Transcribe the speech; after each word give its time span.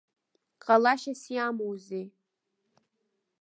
Ҟалашьас 0.63 1.21
иамоузеи! 1.35 2.05